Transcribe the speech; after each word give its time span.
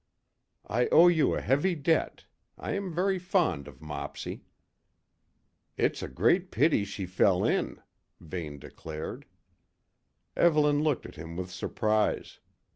"I 0.65 0.87
owe 0.87 1.09
you 1.09 1.35
a 1.35 1.41
heavy 1.41 1.75
debt 1.75 2.25
I 2.57 2.71
am 2.71 2.91
very 2.91 3.19
fond 3.19 3.67
of 3.67 3.83
Mopsy." 3.83 4.41
"It's 5.77 6.01
a 6.01 6.07
great 6.07 6.49
pity 6.49 6.85
she 6.85 7.05
fell 7.05 7.45
in," 7.45 7.79
Vane 8.19 8.57
declared. 8.57 9.27
Evelyn 10.35 10.81
looked 10.81 11.05
at 11.05 11.17
him 11.17 11.37
with 11.37 11.51
surprise. 11.51 12.39